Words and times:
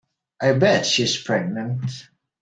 I 0.41 0.53
bet 0.53 0.87
she's 0.87 1.15
pregnant! 1.21 2.07